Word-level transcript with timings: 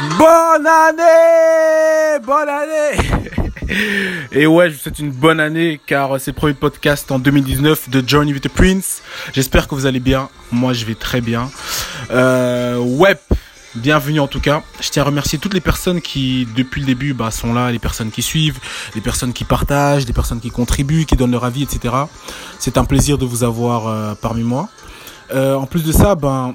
Bonne 0.00 0.66
année 0.66 2.18
Bonne 2.24 2.48
année 2.48 3.50
Et 4.32 4.46
ouais, 4.46 4.68
je 4.68 4.74
vous 4.74 4.80
souhaite 4.80 4.98
une 4.98 5.12
bonne 5.12 5.38
année 5.38 5.80
car 5.86 6.20
c'est 6.20 6.32
le 6.32 6.36
premier 6.36 6.54
podcast 6.54 7.10
en 7.12 7.18
2019 7.20 7.90
de 7.90 8.06
Journey 8.06 8.32
with 8.32 8.42
the 8.42 8.48
Prince. 8.48 9.02
J'espère 9.32 9.68
que 9.68 9.74
vous 9.74 9.86
allez 9.86 10.00
bien. 10.00 10.28
Moi, 10.50 10.72
je 10.72 10.84
vais 10.84 10.96
très 10.96 11.20
bien. 11.20 11.48
Euh, 12.10 12.78
ouais, 12.78 13.16
bienvenue 13.76 14.18
en 14.18 14.26
tout 14.26 14.40
cas. 14.40 14.62
Je 14.80 14.90
tiens 14.90 15.02
à 15.02 15.06
remercier 15.06 15.38
toutes 15.38 15.54
les 15.54 15.60
personnes 15.60 16.00
qui, 16.00 16.46
depuis 16.56 16.80
le 16.80 16.86
début, 16.86 17.14
bah, 17.14 17.30
sont 17.30 17.52
là, 17.52 17.70
les 17.70 17.78
personnes 17.78 18.10
qui 18.10 18.22
suivent, 18.22 18.58
les 18.96 19.00
personnes 19.00 19.32
qui 19.32 19.44
partagent, 19.44 20.06
les 20.06 20.12
personnes 20.12 20.40
qui 20.40 20.50
contribuent, 20.50 21.06
qui 21.06 21.16
donnent 21.16 21.32
leur 21.32 21.44
avis, 21.44 21.62
etc. 21.62 21.94
C'est 22.58 22.78
un 22.78 22.84
plaisir 22.84 23.16
de 23.16 23.24
vous 23.24 23.44
avoir 23.44 23.86
euh, 23.86 24.14
parmi 24.20 24.42
moi. 24.42 24.68
Euh, 25.32 25.54
en 25.54 25.66
plus 25.66 25.84
de 25.84 25.92
ça, 25.92 26.14
ben, 26.16 26.54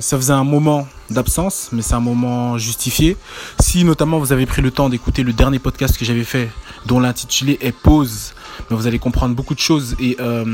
ça 0.00 0.16
faisait 0.16 0.32
un 0.32 0.44
moment 0.44 0.86
d'absence, 1.10 1.68
mais 1.72 1.82
c'est 1.82 1.94
un 1.94 2.00
moment 2.00 2.58
justifié. 2.58 3.16
Si 3.60 3.84
notamment 3.84 4.18
vous 4.18 4.32
avez 4.32 4.46
pris 4.46 4.62
le 4.62 4.70
temps 4.70 4.88
d'écouter 4.88 5.22
le 5.22 5.32
dernier 5.32 5.58
podcast 5.58 5.96
que 5.96 6.04
j'avais 6.04 6.24
fait, 6.24 6.50
dont 6.86 7.00
l'intitulé 7.00 7.58
est 7.60 7.72
Pause, 7.72 8.34
ben, 8.70 8.76
vous 8.76 8.86
allez 8.86 8.98
comprendre 8.98 9.34
beaucoup 9.34 9.54
de 9.54 9.60
choses. 9.60 9.96
Et 10.00 10.16
euh, 10.20 10.44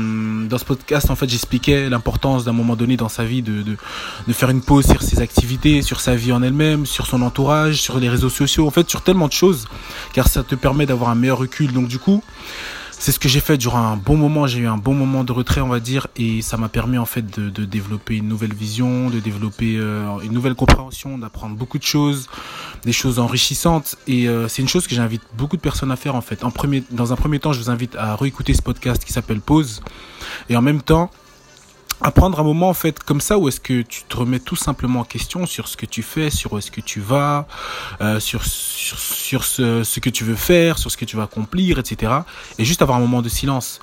dans 0.47 0.57
ce 0.57 0.65
podcast, 0.65 1.09
en 1.09 1.15
fait, 1.15 1.29
j'expliquais 1.29 1.89
l'importance 1.89 2.43
d'un 2.43 2.51
moment 2.51 2.75
donné 2.75 2.97
dans 2.97 3.09
sa 3.09 3.23
vie 3.23 3.41
de, 3.41 3.61
de, 3.61 3.77
de, 4.27 4.33
faire 4.33 4.49
une 4.49 4.61
pause 4.61 4.85
sur 4.85 5.01
ses 5.01 5.19
activités, 5.19 5.81
sur 5.81 5.99
sa 5.99 6.15
vie 6.15 6.31
en 6.31 6.41
elle-même, 6.41 6.85
sur 6.85 7.05
son 7.07 7.21
entourage, 7.21 7.81
sur 7.81 7.99
les 7.99 8.09
réseaux 8.09 8.29
sociaux, 8.29 8.67
en 8.67 8.71
fait, 8.71 8.89
sur 8.89 9.01
tellement 9.01 9.27
de 9.27 9.33
choses, 9.33 9.67
car 10.13 10.27
ça 10.27 10.43
te 10.43 10.55
permet 10.55 10.85
d'avoir 10.85 11.09
un 11.09 11.15
meilleur 11.15 11.37
recul. 11.37 11.71
Donc 11.71 11.87
du 11.87 11.99
coup, 11.99 12.23
c'est 13.01 13.11
ce 13.11 13.17
que 13.17 13.27
j'ai 13.27 13.39
fait 13.39 13.57
durant 13.57 13.79
un 13.79 13.97
bon 13.97 14.15
moment. 14.15 14.45
J'ai 14.45 14.59
eu 14.59 14.67
un 14.67 14.77
bon 14.77 14.93
moment 14.93 15.23
de 15.23 15.31
retrait, 15.31 15.59
on 15.59 15.67
va 15.67 15.79
dire, 15.79 16.05
et 16.17 16.43
ça 16.43 16.55
m'a 16.57 16.69
permis 16.69 16.99
en 16.99 17.05
fait 17.05 17.25
de, 17.39 17.65
développer 17.65 18.17
une 18.17 18.27
nouvelle 18.27 18.53
vision, 18.53 19.09
de 19.09 19.19
développer 19.19 19.75
euh, 19.77 20.19
une 20.19 20.31
nouvelle 20.31 20.53
compréhension, 20.53 21.17
d'apprendre 21.17 21.55
beaucoup 21.55 21.79
de 21.79 21.83
choses, 21.83 22.29
des 22.85 22.91
choses 22.91 23.17
enrichissantes. 23.17 23.95
Et 24.05 24.29
euh, 24.29 24.47
c'est 24.47 24.61
une 24.61 24.67
chose 24.67 24.85
que 24.85 24.93
j'invite 24.93 25.23
beaucoup 25.35 25.57
de 25.57 25.63
personnes 25.63 25.91
à 25.91 25.95
faire 25.95 26.13
en 26.13 26.21
fait. 26.21 26.41
Dans 26.91 27.11
un 27.11 27.15
premier 27.15 27.39
temps, 27.39 27.53
je 27.53 27.59
vous 27.59 27.71
invite 27.71 27.95
à 27.95 28.15
réécouter 28.15 28.53
ce 28.53 28.61
podcast 28.61 29.03
qui 29.03 29.13
s'appelle 29.13 29.41
Pause, 29.41 29.81
et 30.49 30.55
en 30.55 30.61
même 30.61 30.83
temps 30.83 31.09
à 32.01 32.11
prendre 32.11 32.39
un 32.39 32.43
moment 32.43 32.69
en 32.69 32.73
fait 32.73 32.99
comme 32.99 33.21
ça 33.21 33.37
où 33.37 33.47
est-ce 33.47 33.59
que 33.59 33.81
tu 33.81 34.03
te 34.03 34.17
remets 34.17 34.39
tout 34.39 34.55
simplement 34.55 35.01
en 35.01 35.03
question 35.03 35.45
sur 35.45 35.67
ce 35.67 35.77
que 35.77 35.85
tu 35.85 36.01
fais, 36.01 36.29
sur 36.29 36.53
où 36.53 36.57
est-ce 36.57 36.71
que 36.71 36.81
tu 36.81 36.99
vas, 36.99 37.47
euh, 38.01 38.19
sur 38.19 38.43
sur, 38.99 39.43
ce, 39.43 39.99
que 39.99 40.09
tu 40.09 40.23
veux 40.23 40.35
faire, 40.35 40.77
sur 40.77 40.91
ce 40.91 40.97
que 40.97 41.05
tu 41.05 41.15
vas 41.15 41.23
accomplir, 41.23 41.79
etc. 41.79 42.13
Et 42.57 42.65
juste 42.65 42.81
avoir 42.81 42.97
un 42.97 43.01
moment 43.01 43.21
de 43.21 43.29
silence. 43.29 43.79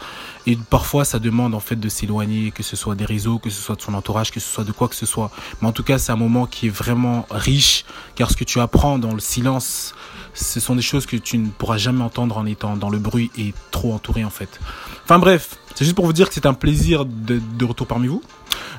Et 0.47 0.57
parfois 0.57 1.05
ça 1.05 1.19
demande 1.19 1.55
en 1.55 1.61
fait 1.61 1.77
de 1.77 1.89
s'éloigner, 1.89 2.51
que 2.51 2.63
ce 2.63 2.77
soit 2.77 2.95
des 2.95 3.05
réseaux, 3.05 3.39
que 3.39 3.51
ce 3.51 3.61
soit 3.61 3.77
de 3.77 3.83
son 3.83 3.95
entourage, 3.95 4.31
que 4.31 4.41
ce 4.41 4.49
soit 4.49 4.65
de 4.65 4.73
quoi 4.73 4.89
que 4.89 4.95
ce 4.95 5.07
soit. 5.07 5.31
Mais 5.61 5.69
en 5.69 5.73
tout 5.73 5.83
cas 5.83 5.99
c'est 5.99 6.13
un 6.13 6.17
moment 6.17 6.47
qui 6.47 6.67
est 6.67 6.71
vraiment 6.71 7.27
riche 7.31 7.85
car 8.15 8.31
ce 8.31 8.37
que 8.37 8.45
tu 8.45 8.61
apprends 8.61 8.99
dans 8.99 9.13
le 9.13 9.21
silence, 9.21 9.95
ce 10.35 10.61
sont 10.61 10.77
des 10.77 10.83
choses 10.83 11.07
que 11.07 11.17
tu 11.17 11.39
ne 11.39 11.49
pourras 11.49 11.79
jamais 11.79 12.03
entendre 12.03 12.37
en 12.39 12.47
étant 12.47 12.77
dans 12.77 12.91
le 12.91 12.99
bruit 12.99 13.31
et 13.37 13.53
trop 13.71 13.93
entouré 13.93 14.25
en 14.25 14.31
fait. 14.31 14.61
Enfin 15.05 15.19
bref, 15.19 15.57
c'est 15.75 15.85
juste 15.85 15.97
pour 15.97 16.07
vous 16.07 16.13
dire 16.13 16.29
que 16.29 16.35
c'est 16.35 16.47
un 16.47 16.55
plaisir 16.55 17.05
de, 17.05 17.41
de, 17.57 17.65
retour 17.65 17.87
parmi 17.87 18.09
vous. 18.09 18.23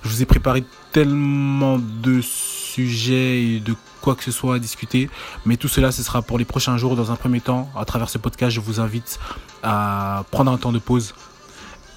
Je 0.03 0.09
vous 0.09 0.21
ai 0.21 0.25
préparé 0.25 0.63
tellement 0.91 1.79
de 1.79 2.21
sujets 2.69 3.43
et 3.43 3.59
de 3.59 3.75
quoi 4.01 4.15
que 4.15 4.23
ce 4.23 4.31
soit 4.31 4.55
à 4.55 4.59
discuter. 4.59 5.09
Mais 5.45 5.57
tout 5.57 5.67
cela, 5.67 5.91
ce 5.91 6.03
sera 6.03 6.21
pour 6.21 6.37
les 6.37 6.45
prochains 6.45 6.77
jours. 6.77 6.95
Dans 6.95 7.11
un 7.11 7.15
premier 7.15 7.41
temps, 7.41 7.69
à 7.77 7.85
travers 7.85 8.09
ce 8.09 8.17
podcast, 8.17 8.51
je 8.51 8.59
vous 8.59 8.79
invite 8.79 9.19
à 9.63 10.23
prendre 10.31 10.51
un 10.51 10.57
temps 10.57 10.71
de 10.71 10.79
pause 10.79 11.13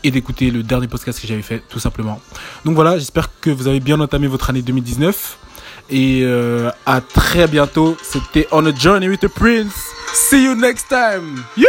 et 0.05 0.11
d'écouter 0.11 0.51
le 0.51 0.63
dernier 0.63 0.89
podcast 0.89 1.21
que 1.21 1.27
j'avais 1.27 1.43
fait, 1.43 1.63
tout 1.69 1.79
simplement. 1.79 2.21
Donc 2.65 2.75
voilà, 2.75 2.99
j'espère 2.99 3.29
que 3.41 3.51
vous 3.51 3.69
avez 3.69 3.81
bien 3.81 4.01
entamé 4.01 4.27
votre 4.27 4.51
année 4.51 4.63
2019. 4.63 5.39
Et 5.91 6.23
euh, 6.23 6.71
à 6.87 7.01
très 7.01 7.47
bientôt. 7.47 7.97
C'était 8.03 8.49
On 8.51 8.65
a 8.67 8.75
Journey 8.75 9.09
with 9.09 9.21
the 9.21 9.29
Prince. 9.29 9.75
See 10.15 10.45
you 10.45 10.55
next 10.55 10.89
time. 10.89 11.45
Yeah! 11.57 11.69